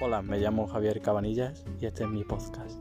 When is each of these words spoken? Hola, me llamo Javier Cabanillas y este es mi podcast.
Hola, 0.00 0.22
me 0.22 0.38
llamo 0.38 0.68
Javier 0.68 1.00
Cabanillas 1.00 1.64
y 1.80 1.86
este 1.86 2.04
es 2.04 2.10
mi 2.10 2.22
podcast. 2.22 2.78